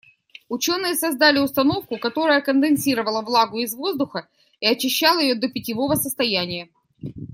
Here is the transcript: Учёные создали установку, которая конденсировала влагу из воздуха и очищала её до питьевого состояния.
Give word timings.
Учёные 0.49 0.95
создали 0.95 1.37
установку, 1.37 1.99
которая 1.99 2.41
конденсировала 2.41 3.21
влагу 3.21 3.59
из 3.59 3.75
воздуха 3.75 4.27
и 4.59 4.65
очищала 4.65 5.19
её 5.19 5.39
до 5.39 5.47
питьевого 5.47 5.93
состояния. 5.93 6.69